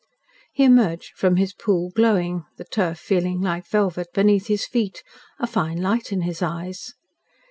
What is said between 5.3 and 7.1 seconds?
a fine light in his eyes.